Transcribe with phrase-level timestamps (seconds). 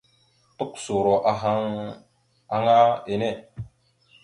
[0.57, 1.61] Tukəsoro ahaŋ
[2.55, 2.77] aŋa
[3.11, 3.29] enne.